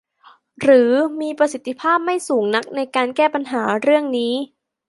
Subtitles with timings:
[0.61, 4.33] หรือมีประสิทธิภาพไม่สูงนักในการแก้ปัญหาเรื่องนี้